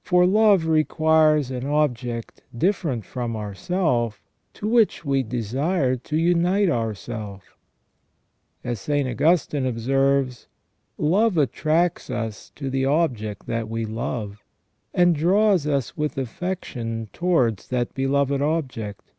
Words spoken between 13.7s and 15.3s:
love, and